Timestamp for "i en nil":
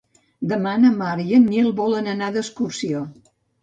1.25-1.71